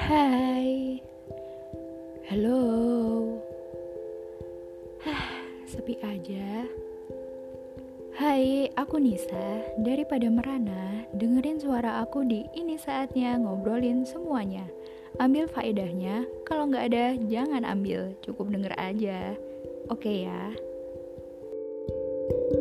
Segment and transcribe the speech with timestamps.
[0.00, 0.96] Hai.
[2.32, 2.60] Halo.
[5.04, 5.28] Hah,
[5.68, 6.64] sepi aja.
[8.16, 9.60] Hai, aku Nisa.
[9.84, 14.64] Daripada merana, dengerin suara aku di ini saatnya ngobrolin semuanya.
[15.20, 19.36] Ambil faedahnya, kalau nggak ada jangan ambil, cukup denger aja.
[19.92, 20.56] Oke ya.
[22.30, 22.59] thank you